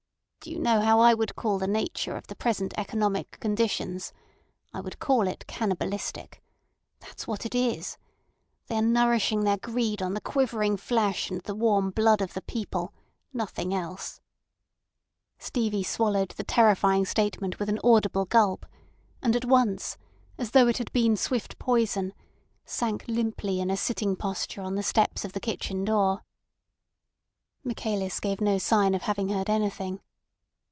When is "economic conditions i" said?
2.75-4.79